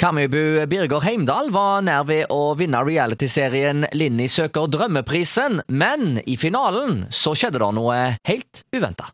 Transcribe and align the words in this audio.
Kamøybu 0.00 0.64
Birger 0.64 1.02
Heimdal 1.04 1.50
var 1.52 1.82
nær 1.84 2.06
ved 2.08 2.30
å 2.32 2.54
vinne 2.56 2.78
realityserien 2.86 3.84
Linni 3.92 4.30
søker 4.32 4.70
drømmeprisen, 4.72 5.58
men 5.68 6.22
i 6.24 6.38
finalen 6.40 7.02
så 7.12 7.34
skjedde 7.36 7.60
det 7.60 7.68
noe 7.76 7.98
helt 8.24 8.62
uventa. 8.72 9.10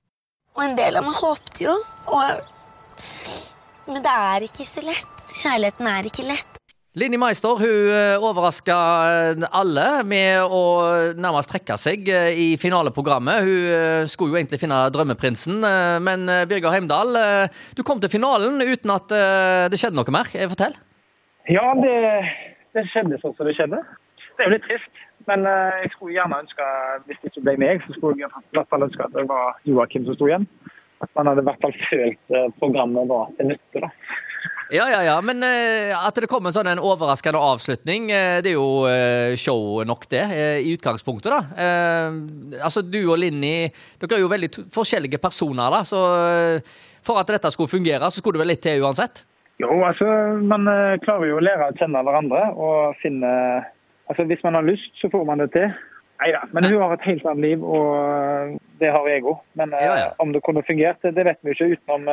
Og 0.54 0.62
en 0.62 0.76
del 0.78 1.00
av 1.00 1.02
meg 1.08 1.18
håpte 1.18 1.66
jo, 1.66 1.74
og 2.06 2.54
Men 3.90 4.02
det 4.02 4.12
er 4.30 4.46
ikke 4.46 4.66
så 4.66 4.86
lett. 4.86 5.26
Kjærligheten 5.26 5.90
er 5.90 6.06
ikke 6.06 6.28
lett. 6.30 6.62
Linni 6.96 7.18
Meister 7.20 7.58
hun 7.60 8.22
overraska 8.24 8.74
alle 9.58 9.82
med 10.08 10.48
å 10.48 10.60
nærmest 11.20 11.50
trekke 11.52 11.76
seg 11.76 12.08
eh, 12.08 12.30
i 12.32 12.46
finaleprogrammet. 12.56 13.44
Hun 13.44 13.66
eh, 13.68 14.04
skulle 14.08 14.32
jo 14.32 14.38
egentlig 14.38 14.62
finne 14.62 14.78
drømmeprinsen, 14.94 15.58
eh, 15.60 15.96
men 16.00 16.24
Birger 16.48 16.72
Heimdal, 16.72 17.12
du 17.76 17.84
kom 17.84 18.00
til 18.00 18.14
finalen 18.14 18.64
uten 18.64 18.94
at 18.94 19.12
det 19.12 19.76
skjedde 19.76 19.98
noe 19.98 20.16
mer. 20.16 20.32
Fortell. 20.48 20.78
Ja, 21.52 21.66
det, 21.76 21.96
det 22.72 22.88
skjedde 22.88 23.20
sånn 23.20 23.36
som 23.36 23.44
det 23.44 23.58
skjedde. 23.60 23.82
Det 24.32 24.46
er 24.46 24.48
jo 24.48 24.56
litt 24.56 24.64
trist. 24.70 25.02
Men 25.28 25.44
jeg 25.44 25.90
skulle 25.92 26.14
gjerne 26.16 26.40
ønske, 26.46 26.66
hvis 27.10 27.20
det 27.20 27.32
ikke 27.34 27.44
ble 27.44 27.58
meg, 27.60 27.84
så 27.84 27.92
skulle 27.98 28.22
jeg 28.22 28.30
i 28.30 28.56
hvert 28.56 28.72
fall 28.72 28.86
ønske 28.86 29.04
at 29.04 29.12
det 29.18 29.28
var 29.28 29.60
Joakim 29.68 30.08
som 30.08 30.16
sto 30.16 30.30
igjen. 30.30 30.48
At 31.04 31.12
man 31.18 31.28
hadde 31.28 31.44
i 31.44 31.48
hvert 31.50 31.60
fall 31.60 31.76
følt 31.90 32.36
programmet 32.56 33.10
var 33.10 33.34
til 33.36 33.52
nytte, 33.52 33.84
da. 33.84 33.92
Ja, 34.70 34.88
ja, 34.90 35.02
ja. 35.04 35.20
Men 35.22 35.42
uh, 35.44 35.94
at 36.00 36.18
det 36.18 36.28
kom 36.30 36.46
en 36.48 36.54
sånn 36.54 36.70
en 36.70 36.82
overraskende 36.82 37.40
avslutning, 37.40 38.08
uh, 38.10 38.38
det 38.42 38.50
er 38.52 38.56
jo 38.56 38.86
uh, 38.88 39.36
show 39.38 39.82
nok, 39.86 40.08
det. 40.10 40.24
I 40.66 40.74
utgangspunktet, 40.74 41.30
da. 41.30 41.70
altså, 42.64 42.82
du 42.82 43.00
og 43.04 43.18
Linni, 43.20 43.68
dere 44.00 44.18
er 44.18 44.24
jo 44.24 44.32
veldig 44.32 44.50
forskjellige 44.74 45.20
personer, 45.22 45.70
da. 45.72 45.82
Så 45.86 46.00
for 47.06 47.20
at 47.20 47.30
dette 47.30 47.50
skulle 47.54 47.70
fungere, 47.70 48.10
så 48.10 48.22
skulle 48.22 48.38
det 48.38 48.44
vel 48.44 48.52
litt 48.54 48.64
til 48.66 48.82
uansett? 48.82 49.22
Jo, 49.62 49.70
altså, 49.86 50.06
man 50.42 50.66
klarer 51.04 51.30
jo 51.30 51.38
å 51.38 51.44
lære 51.44 51.70
å 51.70 51.76
kjenne 51.78 52.02
hverandre 52.04 52.42
og 52.54 52.98
finne 53.02 53.32
Altså, 54.06 54.22
Hvis 54.22 54.42
man 54.46 54.54
har 54.54 54.62
lyst, 54.62 54.92
så 55.00 55.08
får 55.10 55.24
man 55.26 55.40
det 55.42 55.48
til. 55.50 55.64
Nei 56.22 56.28
da, 56.30 56.44
men 56.54 56.68
hun 56.68 56.76
har 56.78 56.92
et 56.94 57.08
helt 57.08 57.24
annet 57.26 57.42
liv, 57.42 57.64
og 57.66 58.52
det 58.78 58.92
har 58.94 59.08
jeg 59.10 59.24
òg. 59.26 59.40
Men 59.58 59.74
ja, 59.74 59.96
ja. 59.98 60.04
om 60.22 60.30
det 60.30 60.44
kunne 60.46 60.62
fungert, 60.62 61.02
det 61.02 61.24
vet 61.26 61.40
vi 61.42 61.56
ikke 61.56 61.72
utenom 61.72 62.06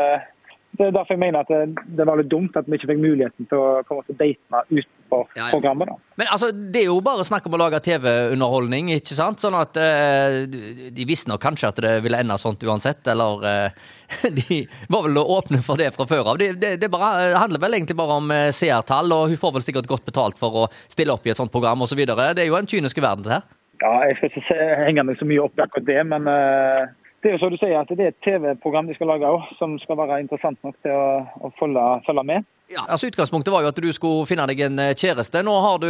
det 0.73 0.87
er 0.87 0.93
derfor 0.95 1.13
jeg 1.13 1.21
mener 1.21 1.43
at 1.43 1.51
det, 1.51 1.83
det, 1.97 2.05
var 2.07 2.17
litt 2.17 2.29
dumt 2.31 2.55
at 2.57 2.65
vi 2.65 2.79
ikke 2.79 2.89
fikk 2.89 3.01
muligheten 3.01 3.47
til 3.49 3.59
å 3.61 3.81
på 3.85 3.93
en 3.93 3.99
måte 3.99 4.15
date 4.17 4.61
utenfor 4.71 5.27
ja, 5.37 5.43
ja. 5.43 5.49
programmet. 5.51 5.91
da. 5.91 5.97
Men 6.17 6.31
altså, 6.33 6.49
Det 6.51 6.81
er 6.81 6.87
jo 6.87 6.95
bare 7.05 7.25
snakk 7.27 7.45
om 7.45 7.57
å 7.57 7.59
lage 7.61 7.81
TV-underholdning, 7.85 8.89
ikke 8.95 9.17
sant? 9.17 9.43
Sånn 9.43 9.57
at 9.59 9.77
eh, 9.77 10.39
De 10.49 11.05
visste 11.09 11.29
nok 11.29 11.43
kanskje 11.45 11.69
at 11.69 11.81
det 11.85 11.93
ville 12.05 12.23
ende 12.25 12.37
sånt 12.41 12.65
uansett, 12.65 13.05
eller 13.13 13.45
eh, 13.49 13.83
De 14.39 14.63
var 14.93 15.05
vel 15.05 15.21
åpne 15.21 15.61
for 15.65 15.77
det 15.77 15.91
fra 15.93 16.09
før 16.09 16.33
av. 16.33 16.41
Det, 16.41 16.55
det, 16.61 16.73
det 16.81 16.89
bare, 16.93 17.35
handler 17.37 17.61
vel 17.61 17.77
egentlig 17.77 17.99
bare 17.99 18.17
om 18.23 18.33
eh, 18.33 18.49
seertall, 18.55 19.13
og 19.13 19.29
hun 19.29 19.41
får 19.43 19.57
vel 19.59 19.67
sikkert 19.67 19.91
godt 19.93 20.09
betalt 20.09 20.41
for 20.41 20.63
å 20.63 20.67
stille 20.87 21.13
opp 21.13 21.29
i 21.29 21.35
et 21.35 21.37
sånt 21.37 21.53
program 21.53 21.85
osv. 21.85 22.01
Det 22.01 22.33
er 22.33 22.49
jo 22.49 22.57
en 22.57 22.69
kynisk 22.69 22.97
verden, 23.03 23.27
det 23.27 23.37
her. 23.37 23.45
Ja, 23.83 23.93
jeg 24.07 24.17
skal 24.17 24.41
ikke 24.41 24.67
henge 24.87 25.05
meg 25.05 25.21
så 25.21 25.25
mye 25.27 25.45
opp 25.45 25.57
i 25.59 25.65
akkurat 25.65 25.89
det, 25.89 26.01
men 26.09 26.29
uh 26.29 26.91
det 27.23 27.31
er 27.31 27.37
jo 27.37 27.39
så 27.39 27.49
du 27.53 27.55
sier 27.55 27.77
at 27.79 27.91
det 27.95 28.03
er 28.03 28.11
et 28.11 28.23
TV-program 28.25 28.89
de 28.89 28.95
skal 28.97 29.07
lage 29.07 29.29
òg, 29.31 29.45
som 29.55 29.77
skal 29.79 29.95
være 30.01 30.19
interessant 30.25 30.59
nok 30.65 30.75
til 30.83 30.91
å, 30.91 31.23
å 31.39 31.51
følge, 31.59 31.85
følge 32.07 32.25
med. 32.27 32.49
Ja, 32.73 32.83
altså 32.87 33.07
Utgangspunktet 33.07 33.53
var 33.53 33.61
jo 33.63 33.69
at 33.69 33.79
du 33.79 33.89
skulle 33.93 34.25
finne 34.27 34.45
deg 34.49 34.63
en 34.65 34.79
eh, 34.81 34.95
kjæreste. 34.97 35.43
Nå 35.45 35.53
har 35.61 35.77
du 35.83 35.89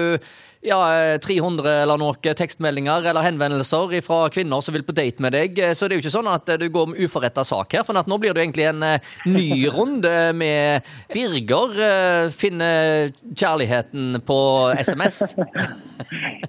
ja, 0.65 0.79
300 1.23 1.63
eh, 1.69 1.79
eller 1.85 2.01
noen 2.01 2.35
tekstmeldinger 2.37 3.07
eller 3.09 3.25
henvendelser 3.25 3.95
fra 4.05 4.19
kvinner 4.33 4.61
som 4.61 4.75
vil 4.75 4.85
på 4.85 4.95
date 4.97 5.23
med 5.23 5.33
deg. 5.33 5.61
Så 5.73 5.87
det 5.87 5.95
er 5.95 6.01
jo 6.01 6.05
ikke 6.05 6.15
sånn 6.17 6.31
at 6.33 6.53
du 6.59 6.67
går 6.73 6.91
med 6.91 7.01
uforretta 7.05 7.45
sak 7.47 7.77
her. 7.77 7.87
For 7.87 7.97
nå 7.97 8.19
blir 8.21 8.35
det 8.35 8.43
egentlig 8.43 8.67
en 8.69 8.85
eh, 8.89 9.13
ny 9.29 9.47
runde 9.77 10.13
med 10.37 10.93
Birger 11.13 12.29
finner 12.35 13.13
kjærligheten 13.31 14.21
på 14.27 14.39
SMS. 14.83 15.23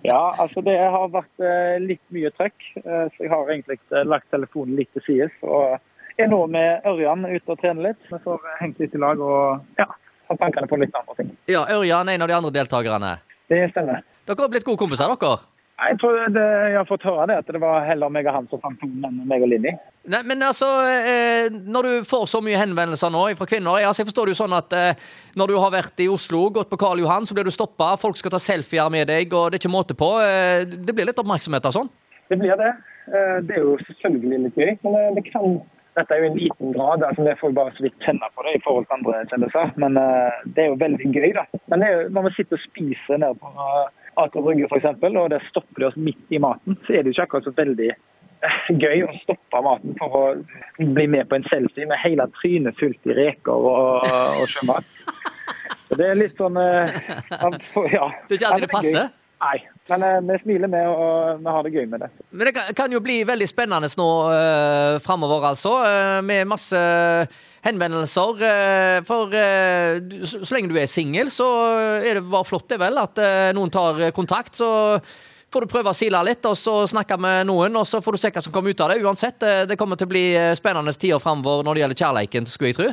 ja, 0.02 0.34
altså 0.42 0.62
det 0.64 0.76
har 0.78 1.10
vært 1.12 1.44
litt 1.82 2.02
mye 2.14 2.30
trøkk. 2.34 2.68
Så 2.84 3.24
jeg 3.24 3.30
har 3.32 3.50
egentlig 3.50 3.78
lagt 4.08 4.30
telefonen 4.34 4.78
litt 4.78 4.90
til 4.96 5.04
side. 5.06 5.30
Og 5.46 5.76
er 6.20 6.30
nå 6.30 6.40
med 6.50 6.86
Ørjan 6.86 7.26
ute 7.26 7.54
og 7.54 7.60
trener 7.60 7.90
litt. 7.90 8.02
Vi 8.10 8.20
får 8.22 8.44
hengt 8.60 8.82
litt 8.82 8.94
i 8.94 9.00
lag 9.02 9.20
og 9.22 9.80
ja, 9.80 9.88
ha 10.28 10.36
tankene 10.40 10.70
på 10.70 10.78
litt 10.82 10.94
andre 10.98 11.16
ting. 11.18 11.32
Ja, 11.50 11.64
Ørjan 11.74 12.10
er 12.10 12.18
en 12.18 12.26
av 12.26 12.30
de 12.30 12.36
andre 12.38 12.54
deltakerne? 12.54 13.16
Det 13.50 13.64
stemmer. 13.72 14.04
Dere 14.24 14.46
har 14.46 14.52
blitt 14.52 14.66
gode 14.66 14.80
kompiser, 14.80 15.10
dere? 15.10 15.42
Jeg 15.74 15.96
tror 15.98 16.20
det, 16.30 16.42
jeg 16.70 16.76
har 16.78 16.86
fått 16.86 17.02
høre 17.02 17.26
det, 17.26 17.36
at 17.42 17.48
det 17.50 17.58
var 17.58 17.82
heller 17.82 18.12
meg 18.12 18.28
og 18.30 18.36
han 18.36 18.46
som 18.46 18.60
fant 18.62 18.78
tonen 18.78 19.08
enn 19.08 19.24
meg 19.26 19.42
og 19.42 19.50
Linni. 19.50 19.72
Nei, 20.12 20.20
men 20.28 20.44
altså, 20.46 20.68
eh, 20.86 21.48
Når 21.50 21.86
du 21.88 22.06
får 22.06 22.28
så 22.30 22.40
mye 22.44 22.60
henvendelser 22.60 23.10
nå 23.10 23.24
fra 23.38 23.48
kvinner 23.48 23.80
altså, 23.80 24.02
jeg 24.02 24.10
forstår 24.10 24.28
det 24.28 24.34
jo 24.34 24.40
sånn 24.42 24.54
at 24.54 24.76
eh, 24.76 25.00
Når 25.40 25.50
du 25.50 25.56
har 25.58 25.72
vært 25.74 26.02
i 26.04 26.06
Oslo, 26.12 26.44
gått 26.54 26.70
på 26.70 26.78
Karl 26.78 27.02
Johan, 27.02 27.26
så 27.26 27.34
blir 27.34 27.48
du 27.48 27.50
stoppa. 27.54 27.94
Folk 27.98 28.20
skal 28.20 28.36
ta 28.36 28.38
selfier 28.42 28.92
med 28.92 29.10
deg, 29.10 29.34
og 29.34 29.50
det 29.50 29.58
er 29.58 29.64
ikke 29.64 29.74
måte 29.74 29.98
på. 29.98 30.12
Eh, 30.22 30.62
det 30.62 30.94
blir 30.94 31.10
litt 31.10 31.18
oppmerksomhet 31.18 31.66
av 31.66 31.74
sånn? 31.74 31.90
Det 32.30 32.38
blir 32.38 32.54
det. 32.60 32.70
Eh, 33.10 33.38
det 33.42 33.58
er 33.58 33.64
jo 33.64 33.74
selvfølgelig 33.88 34.42
litt 34.44 34.60
gøy, 34.62 34.76
men 34.86 35.18
det 35.18 35.26
kan 35.32 35.58
dette 35.94 36.10
er 36.10 36.24
jo 36.24 36.30
en 36.32 36.38
liten 36.38 36.72
grad, 36.74 37.02
altså 37.06 37.22
det 37.22 37.36
får 37.38 37.52
bare 37.54 37.70
så 37.76 37.84
vidt 37.84 38.00
kjenne 38.02 38.26
på 38.34 38.42
det 38.42 38.56
i 38.56 38.62
forhold 38.64 38.86
til 38.88 38.96
andre 38.96 39.20
kjendiser. 39.30 39.74
Men 39.78 39.98
det 40.56 40.64
er 40.64 40.72
jo 40.72 40.80
veldig 40.80 41.10
gøy, 41.14 41.28
da. 41.36 41.44
Men 41.70 41.84
jo, 41.86 42.00
når 42.16 42.26
vi 42.26 42.32
sitter 42.38 42.58
og 42.58 42.64
spiser 42.64 43.20
nede 43.22 43.38
på 43.38 43.52
Aker 44.20 44.44
Brygge 44.44 44.68
f.eks., 44.70 45.04
og 45.04 45.30
det 45.32 45.40
stopper 45.48 45.82
de 45.82 45.88
oss 45.90 45.96
midt 46.00 46.34
i 46.34 46.40
maten, 46.42 46.78
så 46.86 46.94
er 46.94 47.02
det 47.02 47.12
jo 47.12 47.16
ikke 47.16 47.26
akkurat 47.28 47.48
så 47.48 47.54
veldig 47.56 47.90
uh, 47.94 48.70
gøy 48.84 49.04
å 49.06 49.16
stoppe 49.22 49.62
maten 49.66 49.98
for 50.00 50.18
å 50.20 50.22
bli 50.78 51.08
med 51.10 51.28
på 51.30 51.38
en 51.38 51.48
selfie 51.50 51.88
med 51.90 52.00
hele 52.02 52.28
trynet 52.38 52.78
fullt 52.80 53.10
i 53.10 53.18
reker 53.18 53.68
og, 53.72 54.06
og 54.06 54.46
sjømat. 54.52 54.88
Så 55.88 55.98
det 56.00 56.08
er 56.10 56.18
litt 56.18 56.38
sånn 56.40 56.56
uh, 56.58 56.88
ja. 57.92 58.08
Det 58.26 58.34
er 58.34 58.38
ikke 58.38 58.50
alltid 58.50 58.66
det 58.66 58.72
passer? 58.72 59.10
Nei, 59.44 59.56
men 59.90 60.04
uh, 60.06 60.20
vi 60.30 60.38
smiler 60.40 60.70
med 60.72 60.88
og 60.88 61.42
vi 61.42 61.56
har 61.56 61.66
det 61.66 61.74
gøy 61.74 61.88
med 61.90 62.06
det. 62.06 62.12
Men 62.30 62.48
det 62.48 62.54
kan, 62.78 62.92
jo 62.94 63.02
bli 63.04 63.18
veldig 63.28 63.48
spennende 63.50 63.90
nå 64.00 64.10
uh, 64.30 65.00
framover, 65.04 65.50
altså. 65.52 65.74
Med 66.24 66.48
masse 66.48 66.80
henvendelser. 67.64 68.40
Uh, 68.40 68.98
for 69.08 69.34
uh, 69.34 70.00
så, 70.24 70.40
lenge 70.54 70.72
du 70.72 70.80
er 70.80 70.90
singel, 70.90 71.30
så 71.32 71.48
er 72.00 72.20
det 72.20 72.26
bare 72.28 72.48
flott, 72.48 72.68
det 72.72 72.80
vel, 72.82 72.98
at 73.00 73.20
noen 73.56 73.72
tar 73.72 74.02
kontakt. 74.16 74.56
Så 74.60 74.68
får 75.54 75.64
du 75.64 75.70
prøve 75.70 75.92
å 75.92 75.96
sile 75.96 76.20
litt, 76.26 76.44
og 76.48 76.58
så 76.58 76.80
snakke 76.90 77.18
med 77.20 77.48
noen, 77.48 77.76
og 77.80 77.86
så 77.88 78.02
får 78.04 78.16
du 78.16 78.22
se 78.22 78.32
hva 78.34 78.42
som 78.44 78.54
kommer 78.54 78.74
ut 78.74 78.84
av 78.84 78.92
det. 78.92 79.00
Uansett, 79.04 79.40
det 79.68 79.78
kommer 79.80 80.00
til 80.00 80.08
å 80.08 80.14
bli 80.14 80.26
spennende 80.58 80.94
tider 80.96 81.22
framover 81.22 81.64
når 81.66 81.76
det 81.76 81.84
gjelder 81.84 82.02
kjærleiken, 82.02 82.50
skulle 82.50 82.72
jeg 82.72 82.80
tro. 82.80 82.90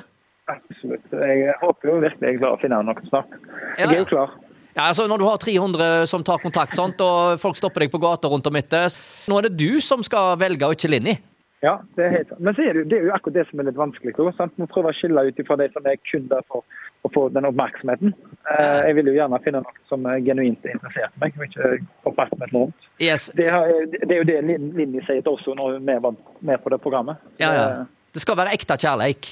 Absolutt. 0.51 1.11
Jeg 1.11 1.57
håper 1.61 1.91
jo 1.91 1.99
virkelig 2.01 2.31
jeg 2.33 2.39
klarer 2.41 2.57
å 2.57 2.61
finne 2.61 2.79
noe 2.85 3.09
snart. 3.09 3.35
Jeg 3.77 3.87
er 3.87 4.01
jo 4.01 4.07
klar. 4.09 4.39
Ja, 4.71 4.87
altså 4.87 5.03
Når 5.07 5.19
du 5.19 5.25
har 5.27 5.37
300 5.41 6.05
som 6.07 6.23
tar 6.23 6.39
kontakt, 6.43 6.75
sant, 6.77 7.01
og 7.03 7.41
folk 7.41 7.57
stopper 7.59 7.83
deg 7.83 7.91
på 7.91 7.99
gata 8.01 8.29
rundt 8.31 8.47
om 8.47 8.55
etter, 8.55 8.87
nå 9.27 9.39
er 9.39 9.49
det 9.49 9.57
du 9.59 9.81
som 9.83 10.03
skal 10.05 10.37
velge, 10.39 10.67
og 10.67 10.77
ikke 10.77 10.91
Linni? 10.93 11.17
Ja, 11.61 11.75
det 11.97 12.05
er 12.05 12.13
helt 12.16 12.31
sant. 12.31 12.41
Men 12.41 12.57
er 12.57 12.77
det, 12.79 12.85
det 12.89 12.97
er 12.97 13.03
jo 13.05 13.13
akkurat 13.13 13.35
det 13.38 13.44
som 13.49 13.61
er 13.61 13.67
litt 13.67 13.77
vanskelig. 13.77 14.16
Sant? 14.38 14.55
Må 14.57 14.67
prøve 14.69 14.89
å 14.89 14.97
skille 14.97 15.27
ut 15.27 15.41
fra 15.47 15.57
de 15.61 15.67
som 15.73 15.85
er 15.85 15.99
kun 16.09 16.25
der 16.31 16.45
for 16.49 16.66
å 17.05 17.11
få 17.13 17.27
den 17.33 17.45
oppmerksomheten. 17.49 18.16
Eh, 18.49 18.79
jeg 18.88 18.97
vil 18.97 19.11
jo 19.11 19.16
gjerne 19.17 19.39
finne 19.45 19.61
noe 19.61 19.85
som 19.89 20.07
er 20.09 20.23
genuint 20.25 20.66
er 20.66 20.75
interessert 20.75 21.13
meg, 21.22 21.38
og 21.38 21.45
ikke 21.45 21.69
oppmerksomhet 22.09 22.55
rundt. 22.57 22.89
Yes. 23.01 23.29
Det, 23.38 23.45
det, 23.94 24.09
er 24.09 24.19
jo 24.22 24.27
det 24.29 24.39
Linni 24.47 25.03
sier 25.05 25.22
til 25.22 25.35
oss 25.35 25.45
når 25.45 25.77
vi 25.79 25.99
var 26.07 26.17
med 26.49 26.63
på 26.63 26.73
det 26.73 26.81
programmet. 26.81 27.22
Ja, 27.41 27.53
ja. 27.53 27.69
Eh, 27.69 27.95
det 28.11 28.25
skal 28.25 28.38
være 28.41 28.57
ekte 28.57 28.78
kjærleik. 28.81 29.29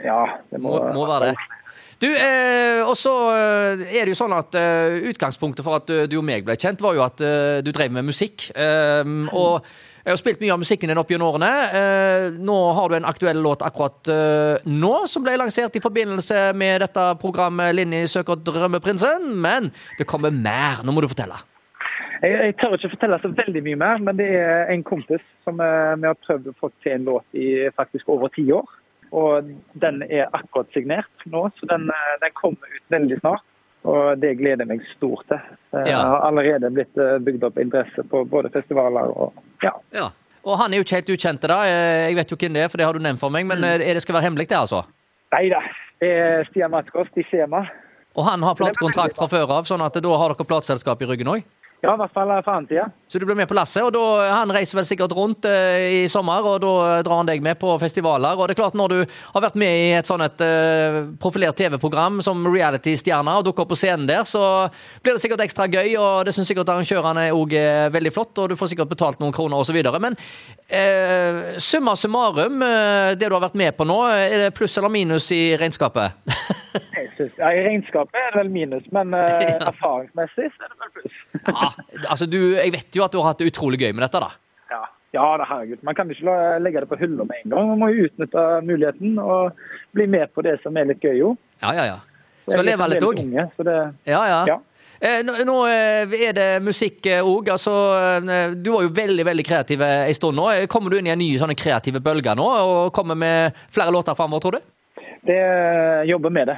Ja, 0.00 0.20
det 0.50 0.60
må, 0.62 0.74
må, 0.74 0.92
må 1.02 1.06
være 1.08 1.32
det. 1.32 1.48
Du, 2.00 2.08
eh, 2.08 2.80
og 2.80 2.94
så 2.96 3.12
eh, 3.34 3.82
er 3.92 4.08
det 4.08 4.14
jo 4.14 4.20
sånn 4.22 4.32
at 4.32 4.56
eh, 4.56 5.02
Utgangspunktet 5.10 5.66
for 5.66 5.82
at 5.82 5.90
du 6.08 6.16
og 6.16 6.24
meg 6.24 6.46
ble 6.46 6.56
kjent, 6.56 6.80
var 6.80 6.96
jo 6.96 7.04
at 7.04 7.20
eh, 7.20 7.60
du 7.60 7.68
drev 7.76 7.92
med 7.92 8.08
musikk. 8.08 8.48
Og 8.56 9.60
jeg 10.04 10.12
har 10.12 10.20
spilt 10.20 10.40
mye 10.42 10.54
av 10.54 10.62
musikken 10.62 10.90
din 10.90 11.00
opp 11.00 11.12
gjennom 11.12 11.34
årene. 11.34 11.50
Uh, 11.74 12.38
nå 12.40 12.58
har 12.78 12.88
du 12.90 12.96
en 12.98 13.08
aktuell 13.08 13.42
låt 13.44 13.64
akkurat 13.66 14.10
nå, 14.64 14.94
som 15.10 15.24
ble 15.24 15.36
lansert 15.38 15.76
i 15.76 15.82
forbindelse 15.84 16.50
med 16.56 16.80
dette 16.84 17.04
programmet 17.20 17.74
Linni 17.76 18.02
søker 18.08 18.40
drømmeprinsen. 18.40 19.30
Men 19.40 19.70
det 19.98 20.08
kommer 20.08 20.34
mer. 20.34 20.84
Nå 20.84 20.94
må 20.94 21.04
du 21.04 21.10
fortelle. 21.10 21.38
Jeg, 22.20 22.32
jeg, 22.36 22.56
tør 22.60 22.76
ikke 22.76 22.92
fortelle 22.94 23.20
så 23.22 23.30
veldig 23.32 23.62
mye 23.64 23.78
mer, 23.80 24.02
men 24.04 24.18
det 24.18 24.26
er 24.36 24.72
en 24.72 24.82
kompis 24.84 25.22
som 25.46 25.56
vi 25.60 26.08
har 26.08 26.18
prøvd 26.26 26.50
å 26.50 26.56
få 26.60 26.68
til 26.82 26.98
en 26.98 27.06
låt 27.08 27.38
i 27.38 27.48
faktisk 27.76 28.10
over 28.12 28.32
ti 28.34 28.44
år. 28.52 28.68
Og 29.10 29.48
den 29.82 30.02
er 30.06 30.28
akkurat 30.36 30.70
signert 30.74 31.24
nå, 31.26 31.48
så 31.58 31.66
den, 31.66 31.88
eh, 31.90 32.18
den 32.22 32.34
kommer 32.34 32.66
ut 32.70 32.92
veldig 32.94 33.18
snart. 33.20 33.46
Og 33.88 34.18
det 34.20 34.34
gleder 34.36 34.64
jeg 34.64 34.68
meg 34.68 34.88
stort 34.92 35.24
til. 35.30 35.40
Det 35.72 35.86
ja. 35.88 36.00
har 36.04 36.26
allerede 36.26 36.68
blitt 36.74 36.98
eh, 37.00 37.16
bygd 37.24 37.46
opp 37.48 37.60
interesse 37.62 38.04
på 38.10 38.24
både 38.28 38.50
festivaler 38.52 39.12
og 39.14 39.36
ja. 39.64 39.72
ja. 39.96 40.10
Og 40.44 40.56
han 40.56 40.72
er 40.72 40.80
jo 40.80 40.84
ikke 40.84 40.98
helt 40.98 41.12
ukjent, 41.14 41.44
da. 41.48 41.60
Eh, 41.68 42.08
jeg 42.10 42.18
vet 42.18 42.32
jo 42.32 42.40
hvem 42.40 42.56
det 42.56 42.64
er, 42.64 42.72
for 42.72 42.80
det 42.80 42.88
har 42.88 42.96
du 42.96 43.04
nevnt 43.04 43.20
for 43.20 43.32
meg. 43.32 43.46
Men 43.48 43.62
mm. 43.64 43.70
er 43.84 43.96
det 43.96 44.02
skal 44.04 44.18
være 44.18 44.28
hemmelig, 44.28 44.48
det, 44.52 44.58
altså? 44.58 44.82
Nei 45.32 45.46
da. 45.52 45.62
Det 46.00 46.10
er 46.16 46.44
Stian 46.48 46.72
Matkost 46.72 47.16
i 47.20 47.24
Skjema. 47.28 47.64
Og 48.18 48.26
han 48.26 48.42
har 48.42 48.56
platekontrakt 48.58 49.16
fra 49.16 49.28
før 49.30 49.52
av, 49.60 49.68
sånn 49.68 49.84
at 49.84 49.96
da 50.02 50.14
har 50.22 50.32
dere 50.32 50.48
plateselskap 50.48 51.02
i 51.04 51.08
ryggen 51.12 51.30
òg? 51.30 51.44
Ja, 51.80 51.94
i 51.94 51.96
hvert 51.96 52.12
fall 52.12 52.30
for 52.44 52.52
hans. 52.52 52.72
Så 53.08 53.18
du 53.18 53.24
blir 53.24 53.38
med 53.38 53.48
på 53.48 53.56
lasset, 53.56 53.80
og 53.82 53.94
da, 53.94 54.02
han 54.28 54.52
reiser 54.52 54.76
vel 54.76 54.84
sikkert 54.84 55.14
rundt 55.16 55.46
eh, 55.48 56.02
i 56.02 56.08
sommer, 56.12 56.44
og 56.44 56.58
da 56.60 57.00
drar 57.06 57.22
han 57.22 57.30
deg 57.30 57.40
med 57.42 57.56
på 57.58 57.72
festivaler. 57.80 58.36
Og 58.36 58.46
det 58.46 58.54
er 58.54 58.60
klart, 58.60 58.76
når 58.76 58.92
du 58.92 58.98
har 59.32 59.44
vært 59.46 59.56
med 59.58 59.76
i 59.78 59.86
et 59.96 60.10
sånn 60.10 60.20
et 60.22 60.44
eh, 60.44 60.98
profilert 61.22 61.56
TV-program 61.56 62.20
som 62.22 62.44
reality-stjerne 62.44 63.38
og 63.38 63.46
dukker 63.48 63.64
opp 63.64 63.72
på 63.72 63.80
scenen 63.80 64.04
der, 64.10 64.26
så 64.28 64.42
blir 65.00 65.16
det 65.16 65.24
sikkert 65.24 65.44
ekstra 65.46 65.70
gøy, 65.72 65.96
og 65.96 66.28
det 66.28 66.36
syns 66.36 66.52
sikkert 66.52 66.68
arrangørene 66.68 67.30
òg 67.32 67.56
er 67.56 67.94
veldig 67.96 68.12
flott, 68.12 68.36
og 68.44 68.52
du 68.52 68.58
får 68.60 68.74
sikkert 68.74 68.92
betalt 68.92 69.24
noen 69.24 69.32
kroner 69.34 69.64
osv. 69.64 69.80
Men 70.04 70.18
eh, 70.68 71.56
summa 71.56 71.96
summarum, 71.96 72.60
eh, 72.66 73.16
det 73.16 73.24
du 73.24 73.38
har 73.38 73.46
vært 73.48 73.56
med 73.56 73.72
på 73.78 73.88
nå, 73.88 74.02
er 74.12 74.36
det 74.44 74.52
pluss 74.58 74.76
eller 74.76 74.92
minus 74.92 75.32
i 75.32 75.56
regnskapet? 75.56 76.20
Synes, 77.16 77.32
ja, 77.40 77.50
I 77.56 77.64
regnskapet 77.64 78.20
er 78.20 78.34
det 78.34 78.42
vel 78.42 78.52
minus, 78.52 78.84
men 78.92 79.16
eh, 79.16 79.56
erfaringsmessig 79.72 80.50
er 80.50 80.68
det 80.68 80.76
vel 80.76 80.92
pluss. 80.98 80.99
Ja, 81.46 81.70
altså 82.06 82.28
du, 82.30 82.38
jeg 82.56 82.72
vet 82.74 82.96
jo 82.96 83.04
at 83.06 83.12
du 83.12 83.20
har 83.20 83.32
hatt 83.32 83.42
det 83.42 83.50
utrolig 83.50 83.80
gøy 83.80 83.92
med 83.94 84.04
dette, 84.06 84.22
da. 84.22 84.30
Ja, 84.70 84.80
ja 85.16 85.26
da, 85.40 85.48
herregud. 85.48 85.82
Man 85.86 85.98
kan 85.98 86.10
ikke 86.12 86.38
legge 86.62 86.84
det 86.84 86.90
på 86.90 86.98
hylla 87.00 87.26
med 87.28 87.44
en 87.44 87.54
gang. 87.54 87.70
Man 87.72 87.82
må 87.82 87.90
jo 87.94 88.08
utnytte 88.08 88.46
muligheten 88.66 89.18
og 89.22 89.60
bli 89.96 90.08
med 90.10 90.32
på 90.34 90.44
det 90.46 90.58
som 90.64 90.76
er 90.76 90.90
litt 90.92 91.04
gøy, 91.04 91.16
jo. 91.20 91.36
Ja, 91.62 91.74
ja, 91.76 91.86
ja. 91.94 92.00
Skal 92.50 92.66
leve 92.66 92.90
litt 92.90 93.06
òg. 93.06 93.22
Ja, 93.30 94.24
ja. 94.26 94.42
Ja. 94.48 94.58
Eh, 95.00 95.22
Nå, 95.24 95.54
eh, 95.66 96.12
er 96.28 96.34
det 96.36 96.48
musikk 96.62 97.06
òg. 97.22 97.48
Altså, 97.54 97.72
eh, 98.20 98.52
du 98.52 98.72
var 98.74 98.84
jo 98.84 98.92
veldig 98.92 99.24
veldig 99.24 99.46
kreativ 99.46 99.80
en 99.86 100.14
stund 100.14 100.36
nå. 100.36 100.50
Kommer 100.68 100.90
du 100.92 100.98
inn 100.98 101.08
i 101.08 101.14
en 101.14 101.18
ny 101.18 101.30
sånne 101.40 101.56
kreative 101.56 102.02
bølge 102.04 102.34
nå 102.36 102.44
og 102.44 102.92
kommer 102.92 103.16
med 103.16 103.56
flere 103.72 103.94
låter 103.94 104.14
framover, 104.14 104.44
tror 104.44 104.58
du? 104.58 104.60
det 105.20 106.06
jobber 106.08 106.30
med 106.32 106.48
det. 106.48 106.56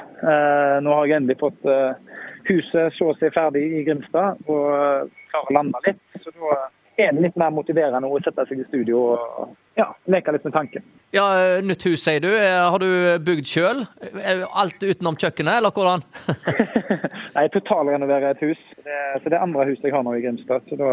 Nå 0.87 0.93
har 0.95 1.07
jeg 1.07 1.17
endelig 1.17 1.39
fått 1.41 1.65
huset 2.51 2.95
så 2.97 3.11
å 3.13 3.17
si 3.19 3.31
ferdig 3.35 3.65
i 3.79 3.83
Grimstad 3.87 4.41
og 4.47 4.69
uh, 4.71 5.11
klarer 5.33 5.51
å 5.51 5.57
lande 5.59 5.83
litt. 5.87 6.01
Så 6.23 6.33
da 6.35 6.59
er 7.01 7.15
det 7.17 7.25
litt 7.25 7.39
mer 7.41 7.53
motiverende 7.55 8.09
å 8.09 8.21
sette 8.25 8.45
seg 8.49 8.61
i 8.63 8.67
studio 8.69 9.01
og 9.15 9.55
ja, 9.79 9.87
leke 10.13 10.35
litt 10.35 10.45
med 10.45 10.53
tanken. 10.53 10.85
Ja, 11.13 11.25
eh, 11.41 11.63
Nytt 11.65 11.87
hus, 11.89 12.03
sier 12.05 12.21
du. 12.21 12.29
Eh, 12.37 12.59
Har 12.61 12.79
du 12.81 12.89
bygd 13.25 13.49
sjøl? 13.49 13.83
Alt 14.53 14.85
utenom 14.85 15.17
kjøkkenet, 15.17 15.61
eller 15.61 15.73
hvordan? 15.73 16.05
Nei, 17.37 17.47
totalrenoverer 17.55 18.35
et 18.35 18.45
hus. 18.45 18.61
Det, 18.85 19.01
så 19.23 19.33
det 19.33 19.39
er 19.39 19.45
andre 19.45 19.69
huset 19.71 19.89
jeg 19.89 19.97
har 19.97 20.05
nå 20.05 20.17
i 20.19 20.25
Grimstad. 20.25 20.69
Så 20.69 20.77
da 20.81 20.93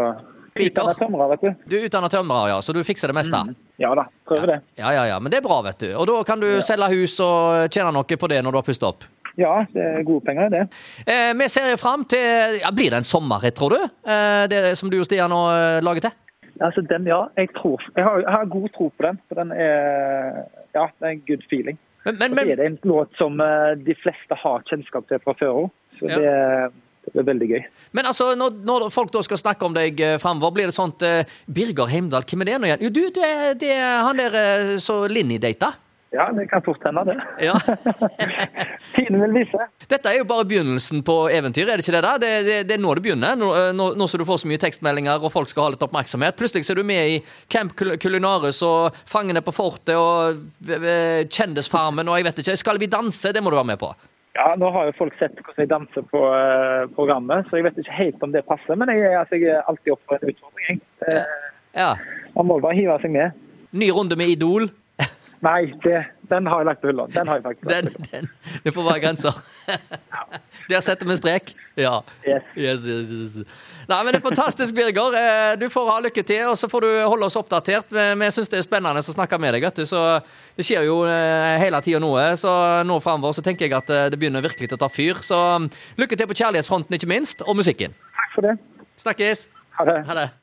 Utdanna 0.60 0.94
tømrer, 0.98 1.30
vet 1.30 1.42
du. 1.42 1.68
Du 1.70 1.76
er 1.78 1.86
utdanna 1.88 2.10
tømrer, 2.12 2.48
ja, 2.52 2.58
så 2.66 2.74
du 2.76 2.82
fikser 2.84 3.12
det 3.12 3.16
meste? 3.20 3.42
Ja 3.80 3.92
da, 3.96 4.08
prøver 4.28 4.56
det. 4.56 4.58
Ja, 4.80 4.92
ja, 4.96 5.06
ja, 5.08 5.20
Men 5.20 5.32
det 5.32 5.40
er 5.40 5.46
bra, 5.46 5.62
vet 5.64 5.80
du. 5.84 5.92
Og 5.96 6.08
da 6.10 6.18
kan 6.28 6.42
du 6.42 6.48
selge 6.66 6.90
hus 6.96 7.16
og 7.24 7.70
tjene 7.72 7.94
noe 7.96 8.20
på 8.20 8.32
det 8.32 8.42
når 8.44 8.56
du 8.56 8.60
har 8.60 8.66
pustet 8.68 8.88
opp. 8.90 9.06
Ja, 9.40 9.54
det 9.74 9.84
er 9.86 10.04
gode 10.08 10.26
penger 10.28 10.50
det. 10.52 10.64
Eh, 11.08 11.30
vi 11.40 11.48
ser 11.52 11.76
fram 11.80 12.04
til 12.12 12.58
ja, 12.60 12.72
Blir 12.76 12.92
det 12.92 13.00
en 13.02 13.08
sommer, 13.08 13.46
tror 13.56 13.76
du? 13.78 13.84
Eh, 14.10 14.44
det 14.52 14.64
som 14.80 14.92
du 14.92 14.98
og 15.00 15.06
Stian 15.08 15.32
nå 15.32 15.44
eh, 15.54 15.80
lager 15.86 16.10
til? 16.10 16.18
Altså 16.60 16.82
den, 16.84 17.06
ja, 17.08 17.22
jeg 17.40 17.54
tror 17.56 17.80
Jeg 17.96 18.04
har, 18.04 18.20
jeg 18.20 18.34
har 18.36 18.50
god 18.52 18.68
tro 18.76 18.90
på 18.92 19.06
den. 19.08 19.20
For 19.30 19.40
den 19.40 19.54
er 19.56 20.44
Ja, 20.76 20.90
det 21.00 21.06
er 21.08 21.14
en 21.16 21.24
good 21.30 21.46
feeling. 21.50 21.80
Men, 22.06 22.18
men, 22.20 22.32
Og 22.32 22.38
det 22.46 22.52
er 22.52 22.60
det 22.62 22.68
en 22.74 22.78
låt 22.92 23.16
som 23.20 23.40
eh, 23.44 23.74
de 23.80 23.96
fleste 24.04 24.36
har 24.44 24.62
kjennskap 24.70 25.08
til 25.10 25.20
fra 25.24 25.34
før 25.40 25.64
òg. 25.64 25.72
Så 26.00 26.08
Ja. 26.12 26.20
det, 26.20 26.36
det 27.10 27.14
blir 27.16 27.26
veldig 27.32 27.48
gøy. 27.50 27.64
men 27.98 28.06
altså, 28.06 28.34
når, 28.40 28.60
når 28.68 28.90
folk 28.94 29.12
da 29.16 29.22
skal 29.26 29.40
snakke 29.40 29.66
om 29.68 29.74
deg 29.76 30.00
eh, 30.04 30.18
framover, 30.22 30.52
blir 30.56 30.70
det 30.70 30.76
sånt 30.76 31.04
eh, 31.04 31.24
Birger 31.48 31.88
Heimdal, 31.92 32.24
hvem 32.28 32.42
er 32.44 32.52
det 32.52 32.60
nå 32.62 32.68
igjen? 32.70 32.84
Jo, 32.86 32.90
du, 32.96 33.02
det, 33.16 33.30
det 33.64 33.72
er 33.76 34.04
han 34.06 34.20
der 34.20 34.38
så 34.84 35.02
Linni 35.12 35.40
data. 35.44 35.74
Ja, 36.12 36.26
det 36.34 36.48
kan 36.50 36.62
fort 36.66 36.82
hende, 36.88 37.04
det. 37.06 37.16
Ja. 37.46 37.54
Tiden 38.96 39.20
vil 39.22 39.34
vise. 39.36 39.68
Dette 39.92 40.10
er 40.10 40.18
jo 40.20 40.26
bare 40.30 40.46
begynnelsen 40.50 41.04
på 41.06 41.16
eventyr, 41.34 41.68
er 41.70 41.78
det 41.78 41.86
ikke 41.86 41.96
det? 41.98 42.02
da? 42.06 42.14
Det, 42.22 42.32
det, 42.48 42.56
det 42.70 42.76
er 42.78 42.82
nå 42.82 42.96
det 42.98 43.04
begynner. 43.06 43.36
Nå, 43.38 43.50
eh, 43.58 43.70
nå, 43.78 43.92
nå 44.00 44.08
som 44.10 44.22
du 44.22 44.26
får 44.28 44.42
så 44.44 44.50
mye 44.50 44.62
tekstmeldinger 44.62 45.22
og 45.22 45.34
folk 45.34 45.52
skal 45.52 45.68
ha 45.68 45.74
litt 45.76 45.86
oppmerksomhet. 45.86 46.38
Plutselig 46.40 46.66
er 46.74 46.80
du 46.82 46.86
med 46.88 47.14
i 47.14 47.20
Camp 47.54 47.76
Cul- 47.78 47.98
Culinaris 48.02 48.62
og 48.66 48.98
Fangene 49.10 49.44
på 49.46 49.54
fortet 49.54 49.94
og 50.00 50.42
eh, 50.72 51.28
Kjendisfarmen 51.30 52.10
og 52.10 52.18
jeg 52.20 52.30
vet 52.32 52.42
ikke. 52.44 52.58
Skal 52.64 52.82
vi 52.82 52.90
danse? 52.90 53.34
Det 53.36 53.44
må 53.46 53.54
du 53.54 53.60
være 53.60 53.72
med 53.76 53.82
på. 53.82 53.92
Ja, 54.40 54.54
Nå 54.62 54.70
har 54.74 54.90
jo 54.90 54.98
folk 54.98 55.16
sett 55.20 55.38
hvordan 55.42 55.62
jeg 55.66 55.70
danser 55.72 56.04
på 56.10 56.20
uh, 56.22 56.86
programmet, 56.96 57.48
så 57.50 57.58
jeg 57.58 57.66
vet 57.66 57.80
ikke 57.82 57.96
helt 57.98 58.22
om 58.24 58.32
det 58.32 58.44
passer. 58.48 58.78
Men 58.78 58.92
jeg, 58.94 59.10
altså, 59.18 59.40
jeg 59.42 59.56
er 59.58 59.66
alltid 59.68 59.94
opp 59.96 60.04
for 60.08 60.18
en 60.22 60.32
utfordring. 60.34 60.82
jeg. 61.06 61.16
Eh, 61.22 61.48
Ja. 61.78 61.90
Man 62.38 62.48
må 62.50 62.56
bare 62.64 62.78
hive 62.78 62.96
seg 63.02 63.12
med. 63.14 63.36
Ny 63.78 63.90
runde 63.94 64.16
med 64.18 64.32
Idol. 64.34 64.70
Nei, 65.46 65.72
det, 65.84 66.04
den 66.30 66.48
har 66.52 66.62
jeg 66.62 66.68
lagt 66.68 66.82
på 66.84 66.90
hylla. 66.92 67.06
Den 67.14 67.30
har 67.30 67.40
jeg 67.40 67.46
faktisk 67.46 67.70
lagt 67.70 67.94
den, 67.96 68.08
den, 68.12 68.30
det 68.66 68.74
får 68.76 68.88
være 68.90 69.04
grenser. 69.06 69.38
Der 70.70 70.84
setter 70.86 71.08
vi 71.10 71.16
strek. 71.18 71.54
Ja. 71.80 72.00
Yes. 72.28 72.44
Yes, 72.60 72.84
yes. 72.86 73.38
Nei, 73.90 74.00
men 74.04 74.14
Det 74.14 74.20
er 74.20 74.26
fantastisk, 74.28 74.76
Birger. 74.76 75.16
Eh, 75.18 75.54
Du 75.58 75.66
får 75.74 75.88
ha 75.90 75.96
lykke 76.04 76.24
til, 76.24 76.44
og 76.52 76.58
så 76.60 76.70
får 76.70 76.86
du 76.86 76.90
holde 77.10 77.26
oss 77.26 77.38
oppdatert. 77.40 77.90
Vi, 77.90 78.30
syns 78.36 78.52
det 78.52 78.60
er 78.60 78.68
spennende 78.68 79.02
å 79.02 79.16
snakke 79.16 79.40
med 79.42 79.56
deg. 79.58 79.66
Så 79.88 80.04
Det 80.58 80.66
skjer 80.68 80.86
jo 80.86 81.00
eh, 81.10 81.56
hele 81.64 81.82
tida 81.82 82.02
noe. 82.04 82.28
Så 82.38 82.52
nå 82.86 83.00
framover 83.02 83.34
så 83.34 83.46
tenker 83.46 83.66
jeg 83.66 83.78
at 83.80 83.90
eh, 83.90 84.10
det 84.14 84.20
begynner 84.22 84.46
virkelig 84.46 84.70
til 84.70 84.78
å 84.78 84.84
ta 84.84 84.92
fyr. 84.94 85.24
Så 85.26 85.40
lykke 85.98 86.20
til 86.20 86.30
på 86.30 86.38
kjærlighetsfronten, 86.38 87.00
ikke 87.00 87.10
minst, 87.10 87.42
og 87.48 87.58
musikken. 87.58 87.96
Takk 88.20 88.36
for 88.36 88.50
det. 88.50 88.58
Snakkes. 89.02 89.48
Ha 89.80 89.88
det. 89.90 89.98
Ha 90.06 90.22
det. 90.22 90.30